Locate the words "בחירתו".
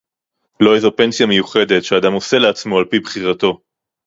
2.99-3.61